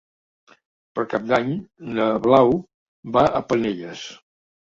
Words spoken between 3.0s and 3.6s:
va a